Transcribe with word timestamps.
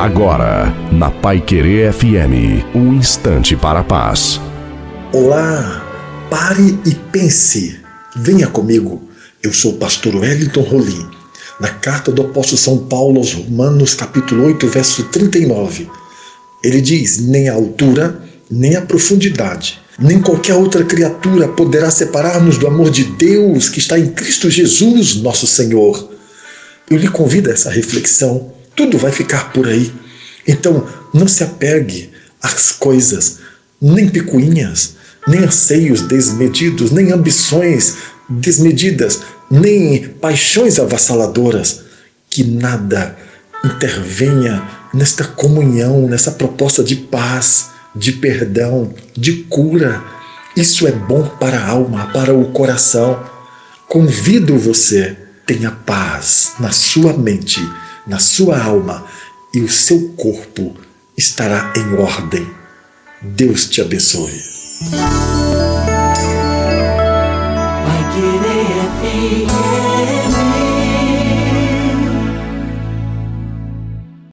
Agora, 0.00 0.74
na 0.90 1.10
Pai 1.10 1.42
Querer 1.42 1.92
FM, 1.92 2.64
um 2.74 2.94
instante 2.94 3.54
para 3.54 3.80
a 3.80 3.84
paz. 3.84 4.40
Olá, 5.12 6.26
pare 6.30 6.78
e 6.86 6.94
pense. 7.12 7.78
Venha 8.16 8.46
comigo. 8.46 9.06
Eu 9.42 9.52
sou 9.52 9.72
o 9.72 9.76
pastor 9.76 10.16
Wellington 10.16 10.62
Rolim. 10.62 11.06
Na 11.60 11.68
carta 11.68 12.10
do 12.10 12.22
apóstolo 12.22 12.56
São 12.56 12.78
Paulo 12.78 13.18
aos 13.18 13.34
Romanos, 13.34 13.92
capítulo 13.92 14.46
8, 14.46 14.68
verso 14.68 15.02
39. 15.10 15.86
Ele 16.64 16.80
diz: 16.80 17.18
Nem 17.18 17.50
a 17.50 17.52
altura, 17.52 18.22
nem 18.50 18.76
a 18.76 18.80
profundidade, 18.80 19.82
nem 19.98 20.18
qualquer 20.18 20.54
outra 20.54 20.82
criatura 20.82 21.46
poderá 21.46 21.90
separar-nos 21.90 22.56
do 22.56 22.66
amor 22.66 22.90
de 22.90 23.04
Deus 23.04 23.68
que 23.68 23.80
está 23.80 23.98
em 23.98 24.08
Cristo 24.08 24.48
Jesus, 24.48 25.16
nosso 25.16 25.46
Senhor. 25.46 26.08
Eu 26.88 26.96
lhe 26.96 27.08
convido 27.08 27.50
a 27.50 27.52
essa 27.52 27.68
reflexão 27.68 28.58
tudo 28.80 28.96
vai 28.96 29.12
ficar 29.12 29.52
por 29.52 29.68
aí. 29.68 29.92
Então, 30.48 30.86
não 31.12 31.28
se 31.28 31.44
apegue 31.44 32.10
às 32.42 32.72
coisas, 32.72 33.40
nem 33.78 34.08
picuinhas, 34.08 34.94
nem 35.28 35.40
anseios 35.40 36.00
desmedidos, 36.00 36.90
nem 36.90 37.12
ambições 37.12 37.96
desmedidas, 38.26 39.20
nem 39.50 40.08
paixões 40.08 40.78
avassaladoras. 40.78 41.82
Que 42.30 42.42
nada 42.42 43.18
intervenha 43.62 44.66
nesta 44.94 45.24
comunhão, 45.24 46.08
nessa 46.08 46.30
proposta 46.30 46.82
de 46.82 46.96
paz, 46.96 47.68
de 47.94 48.12
perdão, 48.12 48.94
de 49.14 49.44
cura. 49.44 50.02
Isso 50.56 50.88
é 50.88 50.92
bom 50.92 51.26
para 51.38 51.58
a 51.58 51.68
alma, 51.68 52.06
para 52.14 52.32
o 52.32 52.46
coração. 52.46 53.22
Convido 53.86 54.56
você, 54.56 55.18
tenha 55.44 55.70
paz 55.70 56.52
na 56.58 56.70
sua 56.70 57.12
mente 57.12 57.60
na 58.06 58.18
sua 58.18 58.62
alma 58.62 59.04
e 59.54 59.60
o 59.60 59.68
seu 59.68 60.08
corpo 60.16 60.74
estará 61.16 61.72
em 61.76 61.94
ordem. 61.94 62.46
Deus 63.22 63.66
te 63.68 63.80
abençoe. 63.80 64.40
Vai 67.86 68.02
querer 68.14 68.50